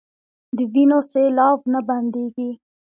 [0.57, 2.51] د وينو سېلاوو نه بنديږي